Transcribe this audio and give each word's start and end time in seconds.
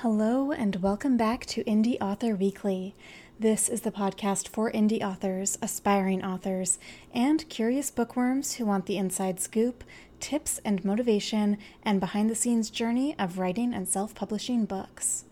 Hello, 0.00 0.52
and 0.52 0.76
welcome 0.82 1.16
back 1.16 1.46
to 1.46 1.64
Indie 1.64 1.96
Author 2.02 2.36
Weekly. 2.36 2.94
This 3.40 3.66
is 3.66 3.80
the 3.80 3.90
podcast 3.90 4.46
for 4.46 4.70
indie 4.70 5.02
authors, 5.02 5.56
aspiring 5.62 6.22
authors, 6.22 6.78
and 7.14 7.48
curious 7.48 7.90
bookworms 7.90 8.56
who 8.56 8.66
want 8.66 8.84
the 8.84 8.98
inside 8.98 9.40
scoop, 9.40 9.82
tips 10.20 10.60
and 10.66 10.84
motivation, 10.84 11.56
and 11.82 11.98
behind 11.98 12.28
the 12.28 12.34
scenes 12.34 12.68
journey 12.68 13.18
of 13.18 13.38
writing 13.38 13.72
and 13.72 13.88
self 13.88 14.14
publishing 14.14 14.66
books. 14.66 15.24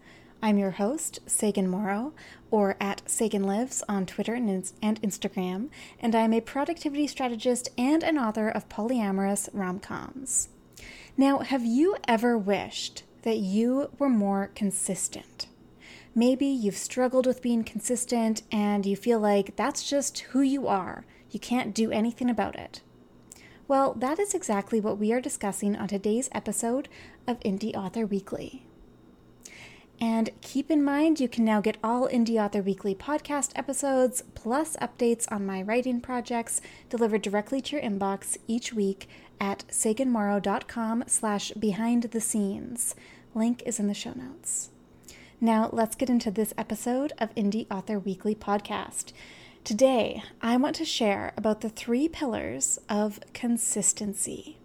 I'm 0.42 0.56
your 0.56 0.70
host, 0.70 1.18
Sagan 1.26 1.68
Morrow, 1.68 2.14
or 2.50 2.78
at 2.80 3.02
Sagan 3.04 3.44
Lives 3.44 3.84
on 3.86 4.06
Twitter 4.06 4.32
and 4.32 4.64
Instagram, 4.80 5.68
and 6.00 6.14
I'm 6.14 6.32
a 6.32 6.40
productivity 6.40 7.06
strategist 7.06 7.68
and 7.76 8.02
an 8.02 8.16
author 8.16 8.48
of 8.48 8.70
polyamorous 8.70 9.50
rom 9.52 9.78
coms. 9.78 10.48
Now, 11.18 11.40
have 11.40 11.66
you 11.66 11.98
ever 12.08 12.38
wished 12.38 13.02
that 13.24 13.38
you 13.38 13.90
were 13.98 14.08
more 14.08 14.50
consistent? 14.54 15.48
Maybe 16.14 16.46
you've 16.46 16.76
struggled 16.76 17.26
with 17.26 17.42
being 17.42 17.64
consistent 17.64 18.42
and 18.52 18.86
you 18.86 18.96
feel 18.96 19.18
like 19.18 19.56
that's 19.56 19.88
just 19.88 20.20
who 20.20 20.40
you 20.40 20.68
are. 20.68 21.04
You 21.30 21.40
can't 21.40 21.74
do 21.74 21.90
anything 21.90 22.30
about 22.30 22.54
it. 22.54 22.80
Well, 23.66 23.94
that 23.94 24.20
is 24.20 24.34
exactly 24.34 24.78
what 24.78 24.98
we 24.98 25.12
are 25.12 25.20
discussing 25.20 25.74
on 25.74 25.88
today's 25.88 26.28
episode 26.32 26.88
of 27.26 27.40
Indie 27.40 27.74
Author 27.74 28.06
Weekly. 28.06 28.64
And 30.00 30.30
keep 30.40 30.70
in 30.70 30.84
mind, 30.84 31.18
you 31.18 31.28
can 31.28 31.44
now 31.44 31.60
get 31.60 31.78
all 31.82 32.08
Indie 32.08 32.42
Author 32.42 32.62
Weekly 32.62 32.94
podcast 32.94 33.52
episodes 33.56 34.22
plus 34.34 34.76
updates 34.76 35.30
on 35.32 35.46
my 35.46 35.62
writing 35.62 36.00
projects 36.00 36.60
delivered 36.90 37.22
directly 37.22 37.60
to 37.62 37.76
your 37.76 37.84
inbox 37.84 38.36
each 38.46 38.72
week 38.72 39.08
at 39.40 39.64
saganmorrow.com 39.70 41.04
slash 41.06 41.52
behind 41.52 42.04
the 42.04 42.20
scenes. 42.20 42.94
Link 43.34 43.64
is 43.66 43.80
in 43.80 43.88
the 43.88 43.94
show 43.94 44.12
notes. 44.12 44.70
Now, 45.40 45.68
let's 45.72 45.96
get 45.96 46.08
into 46.08 46.30
this 46.30 46.54
episode 46.56 47.12
of 47.18 47.34
Indie 47.34 47.66
Author 47.68 47.98
Weekly 47.98 48.34
podcast. 48.36 49.12
Today, 49.64 50.22
I 50.40 50.56
want 50.56 50.76
to 50.76 50.84
share 50.84 51.32
about 51.36 51.60
the 51.60 51.68
three 51.68 52.06
pillars 52.08 52.78
of 52.88 53.18
consistency. 53.32 54.58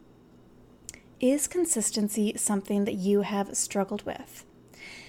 Is 1.19 1.47
consistency 1.47 2.33
something 2.37 2.85
that 2.85 2.93
you 2.93 3.21
have 3.21 3.57
struggled 3.57 4.05
with? 4.05 4.45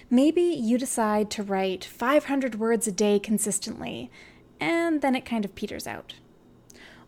Maybe 0.08 0.42
you 0.42 0.78
decide 0.78 1.30
to 1.32 1.42
write 1.42 1.84
500 1.84 2.58
words 2.58 2.88
a 2.88 2.92
day 2.92 3.18
consistently, 3.18 4.10
and 4.58 5.02
then 5.02 5.14
it 5.14 5.26
kind 5.26 5.44
of 5.44 5.54
peters 5.54 5.86
out. 5.86 6.14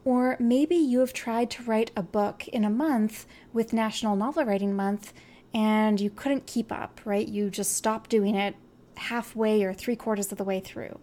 Or 0.04 0.36
maybe 0.38 0.76
you 0.76 0.98
have 0.98 1.14
tried 1.14 1.50
to 1.52 1.62
write 1.62 1.92
a 1.96 2.02
book 2.02 2.46
in 2.48 2.62
a 2.62 2.70
month 2.70 3.24
with 3.54 3.72
National 3.72 4.16
Novel 4.16 4.44
Writing 4.44 4.76
Month 4.76 5.14
and 5.54 6.00
you 6.00 6.10
couldn't 6.10 6.46
keep 6.46 6.72
up, 6.72 7.00
right? 7.04 7.26
You 7.26 7.50
just 7.50 7.72
stopped 7.72 8.10
doing 8.10 8.34
it 8.34 8.56
halfway 8.96 9.62
or 9.64 9.74
three 9.74 9.96
quarters 9.96 10.32
of 10.32 10.38
the 10.38 10.44
way 10.44 10.60
through. 10.60 10.98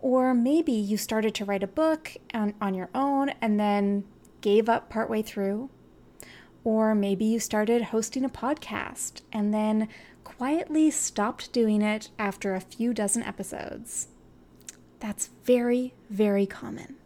Or 0.00 0.34
maybe 0.34 0.72
you 0.72 0.96
started 0.96 1.34
to 1.36 1.44
write 1.44 1.62
a 1.62 1.68
book 1.68 2.12
on, 2.34 2.54
on 2.60 2.74
your 2.74 2.90
own 2.94 3.30
and 3.40 3.58
then 3.58 4.04
gave 4.40 4.68
up 4.68 4.88
partway 4.90 5.22
through. 5.22 5.70
Or 6.64 6.94
maybe 6.94 7.24
you 7.24 7.40
started 7.40 7.82
hosting 7.84 8.24
a 8.24 8.28
podcast 8.28 9.22
and 9.32 9.54
then 9.54 9.88
quietly 10.24 10.90
stopped 10.90 11.52
doing 11.52 11.82
it 11.82 12.10
after 12.18 12.54
a 12.54 12.60
few 12.60 12.92
dozen 12.92 13.22
episodes. 13.22 14.08
That's 14.98 15.30
very, 15.44 15.94
very 16.10 16.46
common. 16.46 16.96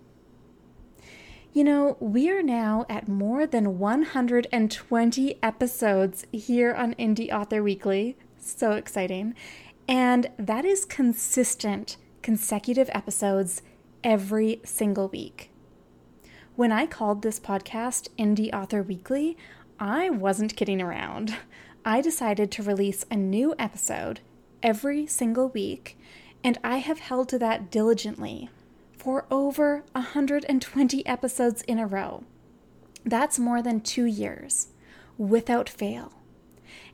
You 1.53 1.65
know, 1.65 1.97
we 1.99 2.31
are 2.31 2.45
now 2.45 2.87
at 2.89 3.09
more 3.09 3.45
than 3.45 3.81
120 3.81 5.39
episodes 5.43 6.25
here 6.31 6.73
on 6.73 6.95
Indie 6.95 7.33
Author 7.33 7.61
Weekly. 7.61 8.17
So 8.39 8.73
exciting. 8.73 9.35
And 9.89 10.31
that 10.39 10.65
is 10.65 10.85
consistent, 10.85 11.97
consecutive 12.23 12.89
episodes 12.93 13.63
every 14.05 14.61
single 14.65 15.09
week. 15.09 15.51
When 16.55 16.71
I 16.71 16.87
called 16.87 17.23
this 17.23 17.41
podcast 17.41 18.11
Indie 18.17 18.55
Author 18.55 18.85
Weekly, 18.85 19.37
I 19.81 20.09
wasn't 20.09 20.55
kidding 20.55 20.81
around. 20.81 21.37
I 21.85 22.01
decided 22.01 22.53
to 22.53 22.63
release 22.63 23.05
a 23.11 23.17
new 23.17 23.57
episode 23.59 24.21
every 24.63 25.05
single 25.09 25.49
week, 25.49 25.99
and 26.45 26.59
I 26.63 26.77
have 26.77 27.01
held 27.01 27.29
to 27.31 27.41
that 27.41 27.73
diligently 27.73 28.51
for 29.01 29.25
over 29.31 29.83
120 29.93 31.07
episodes 31.07 31.63
in 31.63 31.79
a 31.79 31.87
row. 31.87 32.23
That's 33.03 33.39
more 33.39 33.63
than 33.63 33.81
two 33.81 34.05
years, 34.05 34.69
without 35.17 35.71
fail. 35.71 36.13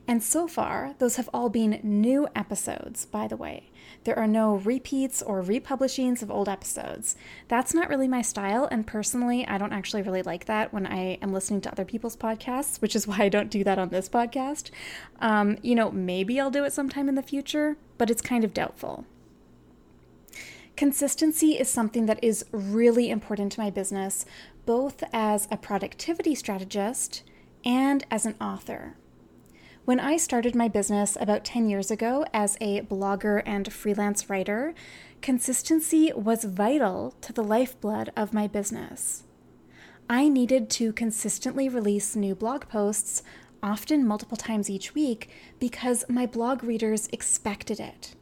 And 0.07 0.23
so 0.23 0.47
far, 0.47 0.95
those 0.99 1.17
have 1.17 1.29
all 1.33 1.49
been 1.49 1.81
new 1.83 2.29
episodes, 2.33 3.05
by 3.05 3.27
the 3.27 3.35
way. 3.35 3.71
There 4.05 4.17
are 4.17 4.27
no 4.27 4.55
repeats 4.55 5.21
or 5.21 5.43
republishings 5.43 6.21
of 6.21 6.31
old 6.31 6.47
episodes. 6.47 7.17
That's 7.49 7.73
not 7.73 7.89
really 7.89 8.07
my 8.07 8.21
style, 8.21 8.69
and 8.71 8.87
personally, 8.87 9.45
I 9.45 9.57
don't 9.57 9.73
actually 9.73 10.03
really 10.03 10.23
like 10.23 10.45
that 10.45 10.73
when 10.73 10.87
I 10.87 11.15
am 11.21 11.33
listening 11.33 11.59
to 11.61 11.71
other 11.73 11.83
people's 11.83 12.15
podcasts, 12.15 12.81
which 12.81 12.95
is 12.95 13.05
why 13.05 13.17
I 13.19 13.29
don't 13.29 13.51
do 13.51 13.65
that 13.65 13.79
on 13.79 13.89
this 13.89 14.07
podcast. 14.07 14.71
Um, 15.19 15.57
you 15.61 15.75
know, 15.75 15.91
maybe 15.91 16.39
I'll 16.39 16.51
do 16.51 16.63
it 16.63 16.71
sometime 16.71 17.09
in 17.09 17.15
the 17.15 17.21
future, 17.21 17.75
but 17.97 18.09
it's 18.09 18.21
kind 18.21 18.45
of 18.45 18.53
doubtful. 18.53 19.05
Consistency 20.77 21.57
is 21.57 21.67
something 21.67 22.05
that 22.05 22.23
is 22.23 22.45
really 22.51 23.09
important 23.09 23.51
to 23.51 23.59
my 23.59 23.71
business, 23.71 24.27
both 24.67 25.03
as 25.11 25.47
a 25.49 25.57
productivity 25.57 26.35
strategist 26.35 27.23
and 27.65 28.05
as 28.11 28.27
an 28.27 28.35
author. 28.39 28.95
When 29.85 29.99
I 29.99 30.17
started 30.17 30.53
my 30.53 30.67
business 30.67 31.17
about 31.19 31.43
10 31.43 31.67
years 31.67 31.89
ago 31.89 32.25
as 32.31 32.57
a 32.61 32.81
blogger 32.81 33.41
and 33.43 33.73
freelance 33.73 34.29
writer, 34.29 34.75
consistency 35.19 36.11
was 36.15 36.43
vital 36.43 37.15
to 37.21 37.33
the 37.33 37.43
lifeblood 37.43 38.11
of 38.15 38.31
my 38.31 38.45
business. 38.45 39.23
I 40.07 40.29
needed 40.29 40.69
to 40.71 40.93
consistently 40.93 41.67
release 41.67 42.15
new 42.15 42.35
blog 42.35 42.67
posts, 42.67 43.23
often 43.63 44.05
multiple 44.05 44.37
times 44.37 44.69
each 44.69 44.93
week, 44.93 45.27
because 45.57 46.05
my 46.07 46.27
blog 46.27 46.63
readers 46.63 47.09
expected 47.11 47.79
it. 47.79 48.13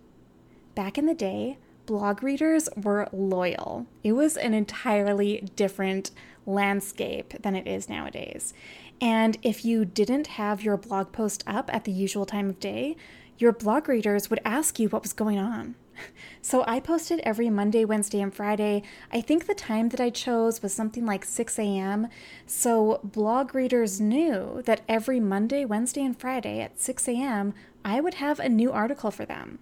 Back 0.73 0.97
in 0.97 1.05
the 1.05 1.13
day, 1.13 1.57
blog 1.85 2.23
readers 2.23 2.69
were 2.75 3.07
loyal. 3.12 3.85
It 4.03 4.13
was 4.13 4.38
an 4.38 4.53
entirely 4.53 5.50
different 5.56 6.12
landscape 6.46 7.34
than 7.41 7.56
it 7.56 7.68
is 7.68 7.90
nowadays. 7.90 8.53
And 9.01 9.38
if 9.41 9.66
you 9.66 9.85
didn't 9.85 10.28
have 10.28 10.63
your 10.63 10.78
blog 10.78 11.12
post 11.12 11.44
up 11.46 11.73
at 11.73 11.84
the 11.84 11.91
usual 11.91 12.25
time 12.25 12.50
of 12.50 12.59
day, 12.59 12.96
your 13.38 13.51
blog 13.51 13.90
readers 13.90 14.29
would 14.29 14.40
ask 14.46 14.79
you 14.79 14.90
what 14.90 15.03
was 15.03 15.13
going 15.13 15.40
on. 15.40 15.75
So 16.41 16.63
I 16.68 16.79
posted 16.79 17.22
every 17.22 17.50
Monday, 17.50 17.85
Wednesday, 17.85 18.22
and 18.22 18.31
Friday. 18.31 18.84
I 19.12 19.19
think 19.19 19.47
the 19.47 19.56
time 19.56 19.90
that 19.90 20.00
I 20.00 20.12
chose 20.12 20.62
was 20.62 20.73
something 20.73 21.03
like 21.03 21.25
6 21.25 21.57
a.m. 21.57 22.07
So 22.46 23.00
blog 23.03 23.56
readers 23.56 24.00
knew 24.00 24.62
that 24.66 24.81
every 24.88 25.19
Monday, 25.19 25.66
Wednesday, 25.66 26.03
and 26.03 26.16
Friday 26.16 26.62
at 26.62 26.79
6 26.79 27.07
a.m., 27.07 27.56
I 27.84 28.00
would 28.00 28.16
have 28.16 28.40
a 28.40 28.47
new 28.47 28.72
article 28.72 29.09
for 29.09 29.25
them. 29.25 29.57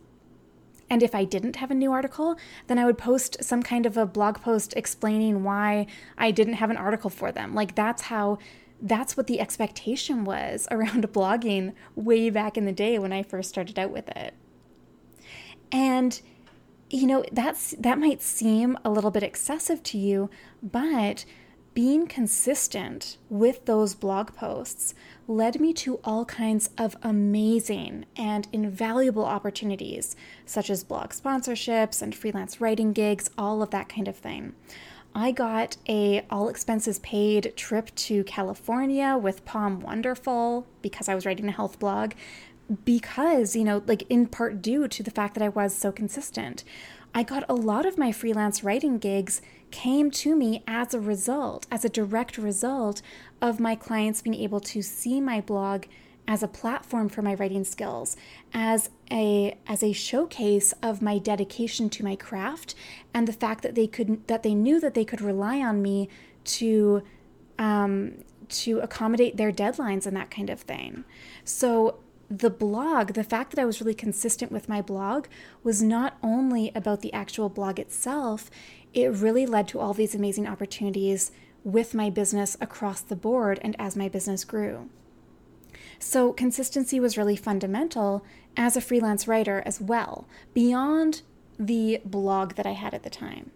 And 0.90 1.02
if 1.02 1.16
I 1.16 1.24
didn't 1.24 1.56
have 1.58 1.72
a 1.72 1.76
new 1.76 1.92
article, 1.92 2.38
then 2.68 2.78
I 2.78 2.86
would 2.86 2.98
post 2.98 3.44
some 3.44 3.64
kind 3.64 3.86
of 3.86 3.98
a 3.98 4.06
blog 4.06 4.42
post 4.42 4.74
explaining 4.76 5.44
why 5.44 5.88
I 6.18 6.32
didn't 6.32 6.56
have 6.56 6.70
an 6.70 6.78
article 6.78 7.10
for 7.10 7.32
them. 7.32 7.56
Like 7.56 7.76
that's 7.76 8.04
how 8.04 8.38
that's 8.82 9.16
what 9.16 9.28
the 9.28 9.40
expectation 9.40 10.26
was 10.26 10.68
around 10.72 11.12
blogging 11.14 11.74
way 11.96 12.30
back 12.30 12.58
in 12.58 12.66
the 12.66 12.72
day 12.72 13.00
when 13.00 13.14
I 13.14 13.24
first 13.24 13.50
started 13.50 13.80
out 13.80 13.92
with 13.92 14.10
it. 14.10 14.34
And 15.72 16.22
you 16.90 17.08
know, 17.08 17.24
that's 17.32 17.74
that 17.80 17.98
might 17.98 18.22
seem 18.22 18.78
a 18.86 18.90
little 18.92 19.10
bit 19.10 19.24
excessive 19.24 19.82
to 19.84 19.98
you, 19.98 20.30
but 20.62 21.26
being 21.74 22.06
consistent 22.06 23.18
with 23.30 23.66
those 23.66 23.96
blog 23.96 24.36
posts 24.36 24.94
led 25.28 25.60
me 25.60 25.74
to 25.74 26.00
all 26.04 26.26
kinds 26.26 26.70
of 26.78 26.96
amazing 27.02 28.06
and 28.16 28.48
invaluable 28.54 29.26
opportunities, 29.26 30.16
such 30.46 30.70
as 30.70 30.84
blog 30.84 31.10
sponsorships 31.10 32.02
and 32.02 32.14
freelance 32.14 32.62
writing 32.62 32.94
gigs, 32.94 33.30
all 33.38 33.64
of 33.64 33.72
that 33.72 33.90
kind 33.90 34.08
of 34.08 34.16
thing. 34.16 34.54
I 35.16 35.32
got 35.32 35.78
a 35.88 36.26
all 36.30 36.50
expenses 36.50 37.00
paid 37.00 37.54
trip 37.56 37.94
to 37.96 38.24
California 38.24 39.18
with 39.18 39.46
POM 39.46 39.80
Wonderful 39.80 40.66
because 40.82 41.08
I 41.08 41.16
was 41.16 41.26
writing 41.26 41.48
a 41.48 41.52
health 41.52 41.80
blog 41.80 42.14
because, 42.86 43.56
you 43.56 43.64
know, 43.64 43.84
like 43.86 44.04
in 44.10 44.28
part 44.28 44.62
due 44.62 44.88
to 44.88 45.04
the 45.04 45.12
fact 45.12 45.36
that 45.36 45.44
I 45.44 45.50
was 45.50 45.76
so 45.76 45.92
consistent. 45.92 46.64
I 47.14 47.24
got 47.24 47.46
a 47.48 47.54
lot 47.54 47.86
of 47.86 47.98
my 47.98 48.12
freelance 48.12 48.64
writing 48.64 48.98
gigs 48.98 49.42
came 49.72 50.12
to 50.12 50.36
me 50.36 50.64
as 50.68 50.94
a 50.94 51.00
result, 51.00 51.68
as 51.72 51.86
a 51.86 51.90
direct 51.90 52.38
result 52.38 53.02
of 53.42 53.60
my 53.60 53.76
clients 53.76 54.22
being 54.22 54.36
able 54.36 54.60
to 54.62 54.82
see 54.82 55.22
my 55.22 55.42
blog 55.42 55.86
as 56.28 56.42
a 56.42 56.48
platform 56.48 57.10
for 57.10 57.22
my 57.22 57.34
writing 57.34 57.64
skills, 57.64 58.16
as 58.54 58.90
a 59.12 59.58
as 59.68 59.84
a 59.84 59.92
showcase 59.92 60.74
of 60.82 61.02
my 61.02 61.18
dedication 61.18 61.90
to 61.90 62.04
my 62.04 62.16
craft 62.16 62.76
and 63.14 63.28
the 63.28 63.34
fact 63.34 63.62
that 63.62 63.76
they 63.76 63.88
could 63.88 64.26
that 64.28 64.42
they 64.42 64.56
knew 64.56 64.80
that 64.80 64.94
they 64.94 65.06
could 65.06 65.22
rely 65.22 65.60
on 65.60 65.82
me 65.82 66.10
to 66.46 67.04
um, 67.60 68.24
to 68.50 68.80
accommodate 68.80 69.38
their 69.38 69.52
deadlines 69.52 70.06
and 70.06 70.16
that 70.16 70.32
kind 70.32 70.50
of 70.50 70.62
thing. 70.62 71.04
So 71.44 72.00
the 72.38 72.50
blog, 72.50 73.14
the 73.14 73.24
fact 73.24 73.52
that 73.52 73.62
I 73.62 73.66
was 73.66 73.80
really 73.80 73.94
consistent 73.94 74.52
with 74.52 74.68
my 74.68 74.82
blog, 74.82 75.28
was 75.64 75.84
not 75.84 76.18
only 76.24 76.72
about 76.74 77.02
the 77.02 77.14
actual 77.14 77.48
blog 77.48 77.80
itself, 77.80 78.50
it 78.92 79.08
really 79.14 79.46
led 79.46 79.68
to 79.68 79.80
all 79.80 79.94
these 79.94 80.16
amazing 80.16 80.48
opportunities 80.48 81.32
with 81.64 81.94
my 81.94 82.10
business 82.10 82.58
across 82.60 83.02
the 83.02 83.16
board 83.16 83.60
and 83.62 83.76
as 83.80 83.96
my 83.96 84.10
business 84.10 84.46
grew. 84.46 84.90
So, 86.00 86.34
consistency 86.34 87.00
was 87.00 87.18
really 87.18 87.36
fundamental 87.36 88.26
as 88.58 88.76
a 88.76 88.82
freelance 88.82 89.28
writer 89.28 89.62
as 89.66 89.80
well, 89.80 90.28
beyond 90.56 91.22
the 91.60 92.02
blog 92.04 92.56
that 92.56 92.66
I 92.66 92.72
had 92.72 92.96
at 92.96 93.04
the 93.04 93.10
time. 93.12 93.52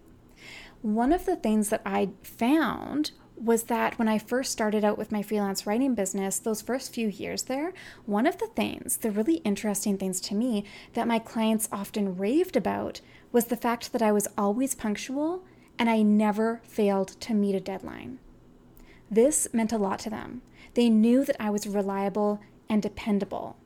One 0.82 1.12
of 1.12 1.26
the 1.26 1.36
things 1.36 1.68
that 1.70 1.82
I 1.84 2.10
found 2.22 3.10
was 3.40 3.64
that 3.64 3.98
when 3.98 4.08
I 4.08 4.18
first 4.18 4.52
started 4.52 4.84
out 4.84 4.98
with 4.98 5.12
my 5.12 5.22
freelance 5.22 5.66
writing 5.66 5.94
business, 5.94 6.38
those 6.38 6.62
first 6.62 6.92
few 6.92 7.08
years 7.08 7.44
there, 7.44 7.72
one 8.06 8.26
of 8.26 8.38
the 8.38 8.46
things, 8.46 8.98
the 8.98 9.10
really 9.10 9.36
interesting 9.36 9.96
things 9.96 10.20
to 10.22 10.34
me 10.34 10.64
that 10.94 11.08
my 11.08 11.18
clients 11.18 11.68
often 11.70 12.16
raved 12.16 12.56
about 12.56 13.00
was 13.32 13.46
the 13.46 13.56
fact 13.56 13.92
that 13.92 14.02
I 14.02 14.12
was 14.12 14.28
always 14.36 14.74
punctual 14.74 15.44
and 15.78 15.88
I 15.88 16.02
never 16.02 16.60
failed 16.64 17.20
to 17.20 17.34
meet 17.34 17.54
a 17.54 17.60
deadline. 17.60 18.18
This 19.10 19.48
meant 19.52 19.72
a 19.72 19.78
lot 19.78 20.00
to 20.00 20.10
them. 20.10 20.42
They 20.74 20.88
knew 20.88 21.24
that 21.24 21.36
I 21.40 21.50
was 21.50 21.66
reliable 21.66 22.40
and 22.68 22.82
dependable. 22.82 23.56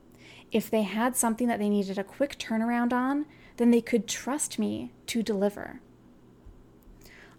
If 0.52 0.70
they 0.70 0.82
had 0.82 1.16
something 1.16 1.48
that 1.48 1.58
they 1.58 1.70
needed 1.70 1.98
a 1.98 2.04
quick 2.04 2.38
turnaround 2.38 2.92
on, 2.92 3.26
then 3.56 3.70
they 3.70 3.80
could 3.80 4.06
trust 4.06 4.58
me 4.58 4.92
to 5.06 5.22
deliver. 5.22 5.80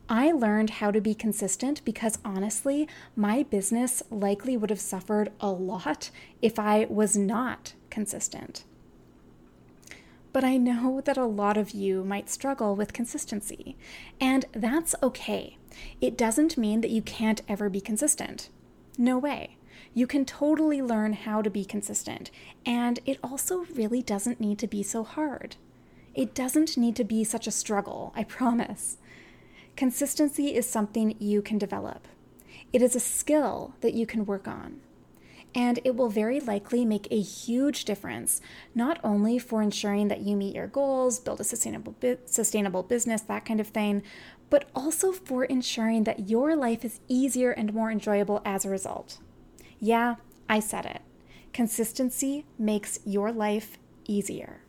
I 0.09 0.31
learned 0.31 0.69
how 0.71 0.91
to 0.91 0.99
be 0.99 1.15
consistent 1.15 1.83
because 1.85 2.19
honestly, 2.25 2.87
my 3.15 3.43
business 3.43 4.03
likely 4.11 4.57
would 4.57 4.69
have 4.69 4.81
suffered 4.81 5.31
a 5.39 5.49
lot 5.49 6.09
if 6.41 6.59
I 6.59 6.85
was 6.89 7.15
not 7.15 7.73
consistent. 7.89 8.63
But 10.33 10.43
I 10.43 10.57
know 10.57 10.99
that 11.01 11.17
a 11.17 11.25
lot 11.25 11.57
of 11.57 11.71
you 11.71 12.03
might 12.03 12.29
struggle 12.29 12.75
with 12.75 12.91
consistency, 12.91 13.77
and 14.19 14.45
that's 14.51 14.95
okay. 15.01 15.57
It 16.01 16.17
doesn't 16.17 16.57
mean 16.57 16.81
that 16.81 16.89
you 16.89 17.01
can't 17.01 17.41
ever 17.47 17.69
be 17.69 17.79
consistent. 17.79 18.49
No 18.97 19.17
way. 19.17 19.57
You 19.93 20.07
can 20.07 20.25
totally 20.25 20.81
learn 20.81 21.13
how 21.13 21.43
to 21.43 21.51
be 21.51 21.63
consistent, 21.63 22.31
and 22.65 22.99
it 23.05 23.19
also 23.23 23.65
really 23.75 24.01
doesn't 24.01 24.41
need 24.41 24.57
to 24.59 24.67
be 24.67 24.81
so 24.81 25.03
hard. 25.03 25.55
It 26.15 26.33
doesn't 26.33 26.77
need 26.77 26.95
to 26.95 27.03
be 27.03 27.23
such 27.23 27.47
a 27.47 27.51
struggle, 27.51 28.11
I 28.15 28.23
promise. 28.23 28.97
Consistency 29.75 30.53
is 30.53 30.69
something 30.69 31.15
you 31.19 31.41
can 31.41 31.57
develop. 31.57 32.07
It 32.71 32.81
is 32.81 32.95
a 32.95 32.99
skill 32.99 33.73
that 33.81 33.93
you 33.93 34.05
can 34.05 34.25
work 34.25 34.47
on. 34.47 34.81
And 35.55 35.79
it 35.83 35.95
will 35.95 36.09
very 36.09 36.39
likely 36.39 36.83
make 36.83 37.07
a 37.11 37.21
huge 37.21 37.85
difference, 37.85 38.41
not 38.73 38.99
only 39.03 39.37
for 39.37 39.61
ensuring 39.61 40.07
that 40.07 40.21
you 40.21 40.35
meet 40.35 40.55
your 40.55 40.67
goals, 40.67 41.19
build 41.19 41.39
a 41.39 41.43
sustainable, 41.43 41.95
sustainable 42.25 42.81
business, 42.81 43.21
that 43.21 43.45
kind 43.45 43.59
of 43.59 43.67
thing, 43.67 44.01
but 44.49 44.69
also 44.75 45.11
for 45.11 45.43
ensuring 45.45 46.05
that 46.05 46.27
your 46.29 46.55
life 46.55 46.83
is 46.83 46.99
easier 47.07 47.51
and 47.51 47.73
more 47.73 47.91
enjoyable 47.91 48.41
as 48.45 48.65
a 48.65 48.69
result. 48.69 49.19
Yeah, 49.79 50.15
I 50.49 50.59
said 50.59 50.85
it. 50.85 51.01
Consistency 51.51 52.45
makes 52.57 52.99
your 53.05 53.31
life 53.31 53.77
easier. 54.07 54.61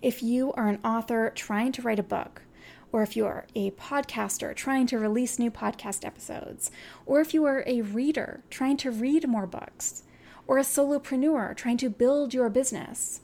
If 0.00 0.22
you 0.22 0.52
are 0.54 0.68
an 0.68 0.80
author 0.82 1.32
trying 1.34 1.72
to 1.72 1.82
write 1.82 1.98
a 1.98 2.02
book, 2.02 2.42
or 2.92 3.02
if 3.02 3.16
you 3.16 3.26
are 3.26 3.46
a 3.54 3.70
podcaster 3.72 4.54
trying 4.54 4.86
to 4.88 4.98
release 4.98 5.38
new 5.38 5.50
podcast 5.50 6.04
episodes, 6.04 6.70
or 7.06 7.20
if 7.20 7.32
you 7.32 7.44
are 7.44 7.62
a 7.66 7.82
reader 7.82 8.42
trying 8.50 8.76
to 8.78 8.90
read 8.90 9.28
more 9.28 9.46
books, 9.46 10.02
or 10.46 10.58
a 10.58 10.62
solopreneur 10.62 11.56
trying 11.56 11.76
to 11.76 11.88
build 11.88 12.34
your 12.34 12.50
business. 12.50 13.20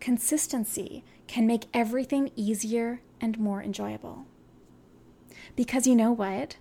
Consistency 0.00 1.04
can 1.26 1.46
make 1.46 1.66
everything 1.74 2.30
easier 2.36 3.02
and 3.20 3.38
more 3.38 3.62
enjoyable. 3.62 4.26
Because 5.56 5.86
you 5.86 5.94
know 5.94 6.12
what? 6.12 6.56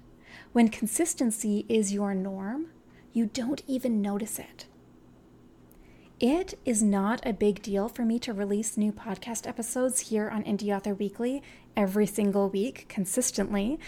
When 0.52 0.70
consistency 0.70 1.66
is 1.70 1.94
your 1.94 2.14
norm, 2.14 2.68
you 3.14 3.28
don't 3.28 3.62
even 3.68 4.02
notice 4.02 4.40
it. 4.40 4.66
It 6.20 6.58
is 6.66 6.82
not 6.82 7.24
a 7.28 7.32
big 7.32 7.62
deal 7.62 7.88
for 7.88 8.04
me 8.04 8.18
to 8.20 8.34
release 8.34 8.76
new 8.76 8.92
podcast 8.92 9.46
episodes 9.46 10.10
here 10.10 10.28
on 10.32 10.44
Indie 10.46 10.76
Author 10.76 10.96
Weekly 10.96 11.44
every 11.76 12.08
single 12.08 12.50
week 12.50 12.88
consistently 12.90 13.80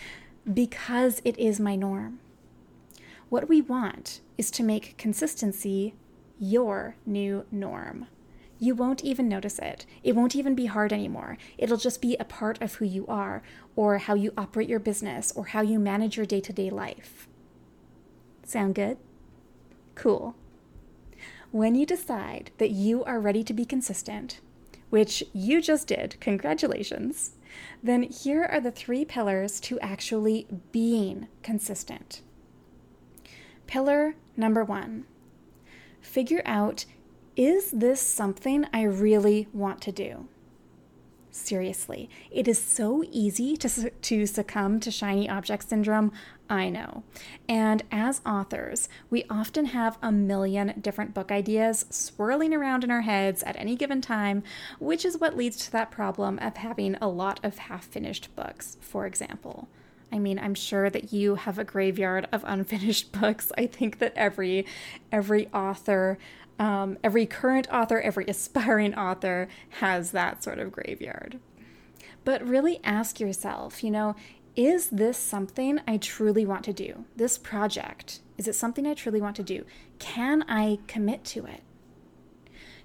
because 0.52 1.24
it 1.26 1.36
is 1.40 1.60
my 1.60 1.76
norm. 1.76 2.20
What 3.30 3.50
we 3.50 3.62
want 3.62 4.22
is 4.38 4.52
to 4.52 4.64
make 4.64 4.96
consistency 4.96 5.96
your 6.40 6.98
new 7.04 7.48
norm. 7.52 8.06
You 8.60 8.76
won't 8.76 9.04
even 9.04 9.28
notice 9.28 9.58
it. 9.58 9.88
It 10.04 10.16
won't 10.16 10.36
even 10.36 10.54
be 10.54 10.68
hard 10.68 10.94
anymore. 10.94 11.36
It'll 11.58 11.78
just 11.78 12.00
be 12.00 12.16
a 12.18 12.26
part 12.26 12.62
of 12.62 12.76
who 12.76 12.86
you 12.86 13.08
are, 13.08 13.42
or 13.76 13.98
how 13.98 14.14
you 14.14 14.34
operate 14.38 14.70
your 14.70 14.80
business, 14.80 15.34
or 15.36 15.48
how 15.48 15.62
you 15.62 15.80
manage 15.80 16.16
your 16.16 16.28
day 16.28 16.42
to 16.42 16.54
day 16.54 16.70
life. 16.70 17.28
Sound 18.44 18.76
good? 18.76 18.98
Cool. 19.96 20.36
When 21.52 21.74
you 21.74 21.86
decide 21.86 22.52
that 22.60 22.70
you 22.72 23.04
are 23.06 23.20
ready 23.20 23.44
to 23.44 23.54
be 23.54 23.66
consistent, 23.66 24.40
which 24.92 25.24
you 25.34 25.62
just 25.62 25.88
did, 25.88 26.16
congratulations, 26.20 27.32
then 27.82 28.04
here 28.04 28.44
are 28.44 28.60
the 28.60 28.72
three 28.72 29.04
pillars 29.04 29.60
to 29.62 29.80
actually 29.80 30.48
being 30.72 31.28
consistent. 31.42 32.22
Pillar 33.66 34.16
number 34.38 34.64
one 34.64 35.06
figure 36.02 36.42
out 36.46 36.86
is 37.36 37.72
this 37.72 38.02
something 38.02 38.66
I 38.74 38.84
really 38.84 39.48
want 39.54 39.82
to 39.82 39.92
do? 39.92 40.28
Seriously, 41.40 42.10
it 42.30 42.48
is 42.48 42.62
so 42.62 43.04
easy 43.12 43.56
to, 43.58 43.90
to 43.90 44.26
succumb 44.26 44.80
to 44.82 44.92
shiny 44.92 45.30
object 45.30 45.68
syndrome. 45.68 46.12
I 46.50 46.70
know. 46.70 47.04
And 47.48 47.84
as 47.92 48.22
authors, 48.26 48.90
we 49.10 49.24
often 49.30 49.66
have 49.66 49.98
a 50.02 50.12
million 50.12 50.74
different 50.82 51.14
book 51.14 51.32
ideas 51.32 51.86
swirling 51.90 52.54
around 52.54 52.84
in 52.84 52.92
our 52.92 53.02
heads 53.02 53.42
at 53.44 53.56
any 53.56 53.76
given 53.76 54.02
time, 54.02 54.44
which 54.80 55.06
is 55.06 55.18
what 55.18 55.38
leads 55.38 55.58
to 55.66 55.72
that 55.72 55.92
problem 55.92 56.40
of 56.40 56.58
having 56.58 56.96
a 56.96 57.08
lot 57.08 57.40
of 57.42 57.58
half 57.58 57.86
finished 57.86 58.36
books, 58.36 58.78
for 58.82 59.06
example. 59.06 59.70
I 60.12 60.20
mean, 60.20 60.40
I'm 60.40 60.56
sure 60.56 60.90
that 60.90 61.14
you 61.14 61.36
have 61.36 61.58
a 61.58 61.64
graveyard 61.64 62.28
of 62.32 62.44
unfinished 62.46 63.12
books. 63.20 63.52
I 63.58 63.66
think 63.66 64.00
that 64.00 64.14
every 64.16 64.66
every 65.12 65.48
author 65.48 66.18
um, 66.60 66.98
every 67.04 67.26
current 67.26 67.68
author, 67.72 68.00
every 68.00 68.26
aspiring 68.28 68.94
author 68.94 69.48
has 69.80 70.12
that 70.12 70.44
sort 70.44 70.60
of 70.60 70.72
graveyard. 70.72 71.40
But 72.26 72.46
really 72.46 72.80
ask 72.84 73.20
yourself, 73.20 73.84
you 73.84 73.90
know, 73.90 74.16
is 74.56 74.90
this 74.90 75.18
something 75.18 75.80
I 75.88 75.98
truly 75.98 76.46
want 76.46 76.66
to 76.66 76.74
do? 76.74 77.06
This 77.16 77.38
project, 77.38 78.20
is 78.38 78.48
it 78.48 78.56
something 78.56 78.86
I 78.86 78.94
truly 78.94 79.22
want 79.22 79.38
to 79.38 79.44
do? 79.44 79.66
Can 80.00 80.44
I 80.50 80.80
commit 80.88 81.24
to 81.26 81.46
it? 81.46 81.62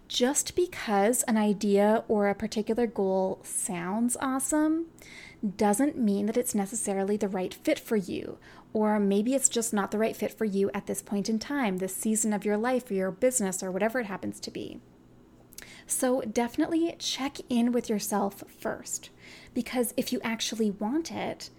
Just 0.07 0.55
because 0.55 1.25
an 1.25 1.37
idea 1.37 2.05
or 2.07 2.29
a 2.29 2.35
particular 2.35 2.87
goal 2.87 3.41
sounds 3.43 4.17
awesome 4.21 4.87
doesn't 5.57 5.99
mean 5.99 6.27
that 6.27 6.37
it's 6.37 6.55
necessarily 6.55 7.17
the 7.17 7.29
right 7.29 7.53
fit 7.53 7.79
for 7.79 7.97
you 7.97 8.39
or 8.75 9.01
maybe 9.01 9.35
it's 9.35 9.49
just 9.49 9.73
not 9.73 9.91
the 9.91 9.99
right 9.99 10.15
fit 10.15 10.37
for 10.37 10.45
you 10.45 10.71
at 10.75 10.87
this 10.87 11.01
point 11.01 11.31
in 11.31 11.39
time, 11.39 11.79
this 11.79 11.97
season 11.97 12.35
of 12.35 12.45
your 12.45 12.59
life 12.59 12.91
or 12.91 12.95
your 12.95 13.11
business 13.11 13.63
or 13.63 13.71
whatever 13.71 14.01
it 14.01 14.07
happens 14.07 14.39
to 14.41 14.51
be. 14.51 14.81
So 15.87 16.23
definitely 16.23 16.95
check 16.99 17.39
in 17.49 17.73
with 17.73 17.89
yourself 17.89 18.43
first, 18.49 19.11
because 19.55 19.95
if 19.97 20.13
you 20.13 20.21
actually 20.23 20.71
want 20.71 21.13
it, 21.13 21.51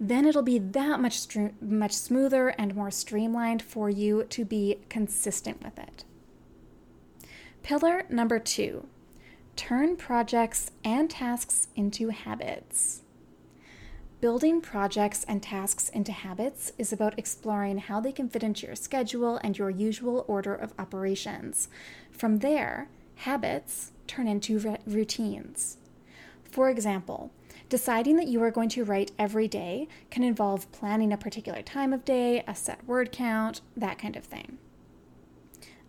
then 0.00 0.24
it'll 0.26 0.42
be 0.42 0.58
that 0.58 0.98
much 0.98 1.28
much 1.60 1.92
smoother 1.92 2.48
and 2.48 2.74
more 2.74 2.90
streamlined 2.90 3.62
for 3.62 3.90
you 3.90 4.24
to 4.24 4.44
be 4.44 4.78
consistent 4.88 5.62
with 5.62 5.78
it. 5.78 6.04
Pillar 7.62 8.04
number 8.08 8.38
2. 8.38 8.86
Turn 9.54 9.96
projects 9.96 10.70
and 10.82 11.10
tasks 11.10 11.68
into 11.76 12.08
habits. 12.08 13.01
Building 14.22 14.60
projects 14.60 15.24
and 15.24 15.42
tasks 15.42 15.88
into 15.88 16.12
habits 16.12 16.70
is 16.78 16.92
about 16.92 17.18
exploring 17.18 17.78
how 17.78 17.98
they 17.98 18.12
can 18.12 18.28
fit 18.28 18.44
into 18.44 18.68
your 18.68 18.76
schedule 18.76 19.40
and 19.42 19.58
your 19.58 19.68
usual 19.68 20.24
order 20.28 20.54
of 20.54 20.72
operations. 20.78 21.68
From 22.12 22.38
there, 22.38 22.88
habits 23.16 23.90
turn 24.06 24.28
into 24.28 24.76
routines. 24.86 25.78
For 26.44 26.70
example, 26.70 27.32
deciding 27.68 28.14
that 28.14 28.28
you 28.28 28.40
are 28.44 28.52
going 28.52 28.68
to 28.68 28.84
write 28.84 29.10
every 29.18 29.48
day 29.48 29.88
can 30.08 30.22
involve 30.22 30.70
planning 30.70 31.12
a 31.12 31.16
particular 31.16 31.60
time 31.60 31.92
of 31.92 32.04
day, 32.04 32.44
a 32.46 32.54
set 32.54 32.86
word 32.86 33.10
count, 33.10 33.60
that 33.76 33.98
kind 33.98 34.14
of 34.14 34.22
thing. 34.22 34.58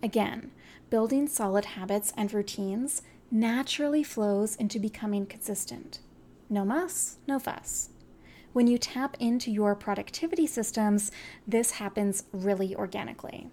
Again, 0.01 0.49
building 0.89 1.27
solid 1.27 1.65
habits 1.65 2.11
and 2.17 2.33
routines 2.33 3.03
naturally 3.29 4.01
flows 4.01 4.55
into 4.55 4.79
becoming 4.79 5.27
consistent. 5.27 5.99
No 6.49 6.65
muss, 6.65 7.17
no 7.27 7.37
fuss. 7.37 7.91
When 8.53 8.67
you 8.67 8.77
tap 8.77 9.17
into 9.19 9.51
your 9.51 9.75
productivity 9.75 10.47
systems, 10.47 11.11
this 11.47 11.71
happens 11.71 12.23
really 12.31 12.75
organically. 12.75 13.49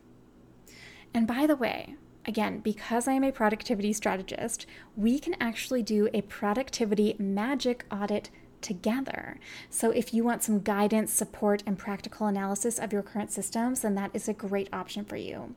And 1.13 1.27
by 1.27 1.47
the 1.47 1.57
way, 1.57 1.97
again, 2.27 2.61
because 2.61 3.09
I 3.09 3.13
am 3.13 3.25
a 3.25 3.33
productivity 3.33 3.93
strategist, 3.95 4.67
we 4.97 5.19
can 5.19 5.35
actually 5.41 5.83
do 5.83 6.09
a 6.13 6.21
productivity 6.23 7.17
magic 7.19 7.85
audit 7.91 8.31
together. 8.61 9.41
So 9.71 9.91
if 9.91 10.13
you 10.13 10.23
want 10.23 10.43
some 10.43 10.61
guidance, 10.61 11.13
support, 11.13 11.63
and 11.67 11.79
practical 11.79 12.27
analysis 12.27 12.79
of 12.79 12.93
your 12.93 13.03
current 13.03 13.33
systems, 13.33 13.81
then 13.81 13.95
that 13.95 14.11
is 14.13 14.29
a 14.29 14.35
great 14.35 14.69
option 14.71 15.07
for 15.07 15.17
you. 15.17 15.55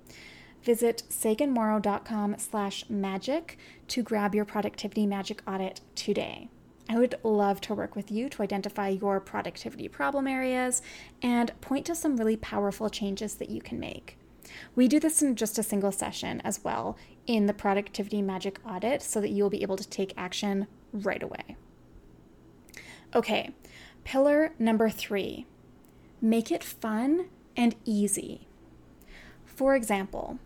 Visit 0.64 1.04
saganmorrow.com 1.10 2.36
slash 2.38 2.86
magic 2.90 3.58
to 3.90 4.02
grab 4.02 4.34
your 4.34 4.46
productivity 4.46 5.06
magic 5.06 5.44
audit 5.46 5.82
today. 5.96 6.48
I 6.90 6.98
would 6.98 7.16
love 7.24 7.62
to 7.62 7.74
work 7.74 7.96
with 7.96 8.12
you 8.12 8.30
to 8.30 8.44
identify 8.44 8.90
your 8.90 9.20
productivity 9.20 9.88
problem 9.88 10.28
areas 10.28 10.82
and 11.22 11.60
point 11.62 11.86
to 11.86 11.96
some 11.96 12.18
really 12.18 12.38
powerful 12.38 12.90
changes 12.90 13.36
that 13.36 13.50
you 13.50 13.62
can 13.62 13.80
make. 13.80 14.18
We 14.76 14.88
do 14.88 15.00
this 15.00 15.22
in 15.22 15.36
just 15.36 15.58
a 15.58 15.64
single 15.64 15.92
session 15.92 16.42
as 16.42 16.64
well 16.64 16.98
in 17.26 17.46
the 17.46 17.54
Productivity 17.54 18.22
Magic 18.22 18.60
Audit 18.66 19.02
so 19.02 19.22
that 19.22 19.30
you'll 19.30 19.50
be 19.50 19.62
able 19.62 19.78
to 19.78 19.88
take 19.88 20.14
action 20.18 20.68
right 20.92 21.24
away. 21.24 21.56
Okay, 23.16 23.52
pillar 24.04 24.54
number 24.60 24.90
three 24.90 25.46
make 26.22 26.52
it 26.52 26.64
fun 26.64 27.28
and 27.56 27.76
easy. 27.86 28.48
For 29.46 29.76
example, 29.76 30.40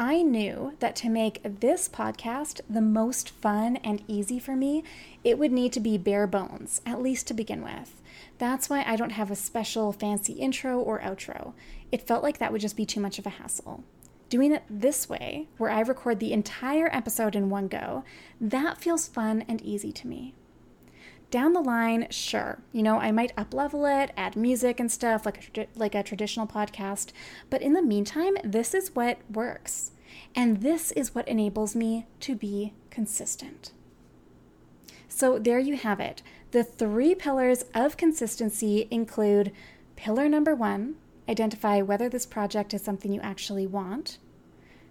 I 0.00 0.22
knew 0.22 0.72
that 0.80 0.96
to 0.96 1.10
make 1.10 1.42
this 1.60 1.86
podcast 1.86 2.62
the 2.70 2.80
most 2.80 3.28
fun 3.28 3.76
and 3.84 4.02
easy 4.08 4.38
for 4.38 4.56
me, 4.56 4.82
it 5.22 5.38
would 5.38 5.52
need 5.52 5.74
to 5.74 5.80
be 5.80 5.98
bare 5.98 6.26
bones, 6.26 6.80
at 6.86 7.02
least 7.02 7.26
to 7.26 7.34
begin 7.34 7.62
with. 7.62 8.00
That's 8.38 8.70
why 8.70 8.82
I 8.86 8.96
don't 8.96 9.10
have 9.10 9.30
a 9.30 9.36
special 9.36 9.92
fancy 9.92 10.32
intro 10.32 10.80
or 10.80 11.00
outro. 11.00 11.52
It 11.92 12.06
felt 12.06 12.22
like 12.22 12.38
that 12.38 12.50
would 12.50 12.62
just 12.62 12.78
be 12.78 12.86
too 12.86 12.98
much 12.98 13.18
of 13.18 13.26
a 13.26 13.30
hassle. 13.30 13.84
Doing 14.30 14.52
it 14.52 14.62
this 14.70 15.06
way, 15.06 15.48
where 15.58 15.68
I 15.68 15.80
record 15.80 16.18
the 16.18 16.32
entire 16.32 16.88
episode 16.90 17.36
in 17.36 17.50
one 17.50 17.68
go, 17.68 18.02
that 18.40 18.78
feels 18.78 19.06
fun 19.06 19.44
and 19.48 19.60
easy 19.60 19.92
to 19.92 20.06
me. 20.06 20.32
Down 21.30 21.52
the 21.52 21.60
line, 21.60 22.08
sure, 22.10 22.58
you 22.72 22.82
know, 22.82 22.98
I 22.98 23.12
might 23.12 23.36
uplevel 23.36 24.02
it, 24.02 24.10
add 24.16 24.34
music 24.34 24.80
and 24.80 24.90
stuff 24.90 25.24
like 25.24 25.56
a, 25.56 25.66
like 25.76 25.94
a 25.94 26.02
traditional 26.02 26.46
podcast, 26.46 27.12
but 27.48 27.62
in 27.62 27.72
the 27.72 27.82
meantime, 27.82 28.36
this 28.42 28.74
is 28.74 28.96
what 28.96 29.18
works. 29.32 29.92
And 30.34 30.60
this 30.60 30.90
is 30.92 31.14
what 31.14 31.28
enables 31.28 31.76
me 31.76 32.06
to 32.20 32.34
be 32.34 32.72
consistent. 32.90 33.70
So 35.08 35.38
there 35.38 35.60
you 35.60 35.76
have 35.76 36.00
it. 36.00 36.22
The 36.50 36.64
three 36.64 37.14
pillars 37.14 37.64
of 37.74 37.96
consistency 37.96 38.88
include 38.90 39.52
pillar 39.94 40.28
number 40.28 40.56
one, 40.56 40.96
identify 41.28 41.80
whether 41.80 42.08
this 42.08 42.26
project 42.26 42.74
is 42.74 42.82
something 42.82 43.12
you 43.12 43.20
actually 43.20 43.68
want. 43.68 44.18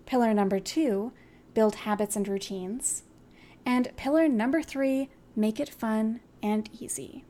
Pillar 0.06 0.34
number 0.34 0.62
two, 0.62 1.12
build 1.54 1.76
habits 1.76 2.16
and 2.16 2.28
routines. 2.30 3.04
And 3.66 3.92
pillar 3.98 4.30
number 4.30 4.62
three, 4.62 5.10
make 5.36 5.60
it 5.60 5.70
fun 5.70 6.22
and 6.42 6.70
easy. 6.80 7.24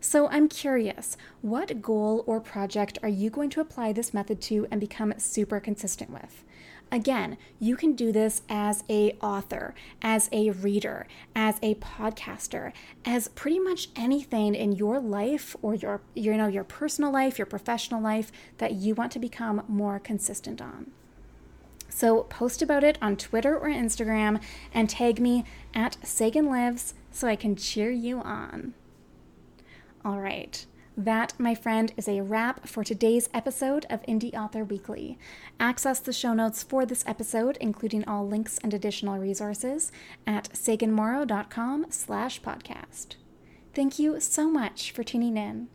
So 0.00 0.28
I'm 0.28 0.48
curious, 0.48 1.16
what 1.40 1.80
goal 1.82 2.22
or 2.26 2.40
project 2.40 2.98
are 3.02 3.08
you 3.08 3.30
going 3.30 3.50
to 3.50 3.60
apply 3.60 3.92
this 3.92 4.14
method 4.14 4.40
to 4.42 4.66
and 4.70 4.80
become 4.80 5.14
super 5.18 5.58
consistent 5.58 6.10
with? 6.10 6.44
Again, 6.92 7.36
you 7.58 7.74
can 7.74 7.94
do 7.96 8.12
this 8.12 8.42
as 8.48 8.84
a 8.88 9.16
author, 9.20 9.74
as 10.00 10.28
a 10.30 10.50
reader, 10.50 11.08
as 11.34 11.58
a 11.60 11.74
podcaster, 11.76 12.72
as 13.04 13.26
pretty 13.28 13.58
much 13.58 13.88
anything 13.96 14.54
in 14.54 14.70
your 14.72 15.00
life 15.00 15.56
or 15.62 15.74
your 15.74 16.00
you 16.14 16.36
know 16.36 16.46
your 16.46 16.62
personal 16.62 17.10
life, 17.10 17.38
your 17.38 17.46
professional 17.46 18.00
life 18.00 18.30
that 18.58 18.74
you 18.74 18.94
want 18.94 19.10
to 19.12 19.18
become 19.18 19.64
more 19.66 19.98
consistent 19.98 20.62
on. 20.62 20.92
So 21.88 22.22
post 22.24 22.62
about 22.62 22.84
it 22.84 22.98
on 23.02 23.16
Twitter 23.16 23.56
or 23.56 23.68
Instagram 23.68 24.40
and 24.72 24.88
tag 24.88 25.18
me 25.18 25.44
at 25.74 25.96
Sagan 26.04 26.46
Lives 26.46 26.94
so 27.16 27.26
I 27.26 27.34
can 27.36 27.56
cheer 27.56 27.90
you 27.90 28.20
on. 28.20 28.74
All 30.04 30.20
right. 30.20 30.66
That, 30.98 31.32
my 31.38 31.54
friend, 31.54 31.92
is 31.96 32.08
a 32.08 32.20
wrap 32.20 32.68
for 32.68 32.84
today's 32.84 33.28
episode 33.32 33.86
of 33.88 34.02
Indie 34.02 34.34
Author 34.34 34.64
Weekly. 34.64 35.18
Access 35.58 35.98
the 35.98 36.12
show 36.12 36.34
notes 36.34 36.62
for 36.62 36.84
this 36.84 37.04
episode, 37.06 37.56
including 37.58 38.06
all 38.06 38.26
links 38.26 38.58
and 38.62 38.72
additional 38.72 39.18
resources, 39.18 39.90
at 40.26 40.50
saganmorrow.com 40.52 41.86
slash 41.88 42.42
podcast. 42.42 43.16
Thank 43.74 43.98
you 43.98 44.20
so 44.20 44.50
much 44.50 44.90
for 44.92 45.02
tuning 45.02 45.38
in. 45.38 45.68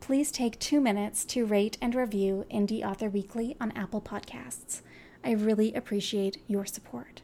Please 0.00 0.30
take 0.30 0.60
two 0.60 0.80
minutes 0.80 1.24
to 1.26 1.44
rate 1.44 1.76
and 1.80 1.94
review 1.94 2.44
Indie 2.52 2.84
Author 2.84 3.08
Weekly 3.08 3.56
on 3.60 3.72
Apple 3.72 4.00
Podcasts. 4.00 4.82
I 5.24 5.32
really 5.32 5.74
appreciate 5.74 6.42
your 6.46 6.66
support. 6.66 7.22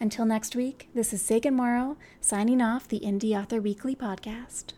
Until 0.00 0.24
next 0.24 0.56
week, 0.56 0.88
this 0.94 1.12
is 1.12 1.22
Sagan 1.22 1.54
Morrow 1.54 1.96
signing 2.20 2.60
off 2.60 2.88
the 2.88 3.00
Indie 3.00 3.38
Author 3.38 3.60
Weekly 3.60 3.94
podcast. 3.94 4.72